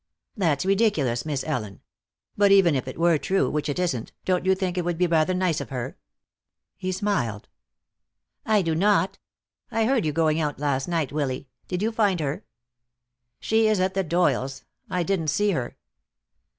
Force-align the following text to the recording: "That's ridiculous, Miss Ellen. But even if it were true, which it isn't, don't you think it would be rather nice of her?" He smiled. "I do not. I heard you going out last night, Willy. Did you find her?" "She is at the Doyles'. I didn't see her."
"That's 0.35 0.65
ridiculous, 0.65 1.27
Miss 1.27 1.43
Ellen. 1.45 1.79
But 2.35 2.51
even 2.51 2.73
if 2.73 2.87
it 2.87 2.97
were 2.99 3.19
true, 3.19 3.51
which 3.51 3.69
it 3.69 3.77
isn't, 3.77 4.11
don't 4.25 4.47
you 4.47 4.55
think 4.55 4.75
it 4.75 4.83
would 4.83 4.97
be 4.97 5.05
rather 5.05 5.35
nice 5.35 5.61
of 5.61 5.69
her?" 5.69 5.95
He 6.75 6.91
smiled. 6.91 7.47
"I 8.43 8.63
do 8.63 8.73
not. 8.73 9.19
I 9.69 9.85
heard 9.85 10.03
you 10.03 10.11
going 10.11 10.39
out 10.41 10.57
last 10.57 10.87
night, 10.87 11.11
Willy. 11.11 11.49
Did 11.67 11.83
you 11.83 11.91
find 11.91 12.19
her?" 12.19 12.43
"She 13.39 13.67
is 13.67 13.79
at 13.79 13.93
the 13.93 14.03
Doyles'. 14.03 14.63
I 14.89 15.03
didn't 15.03 15.27
see 15.27 15.51
her." 15.51 15.77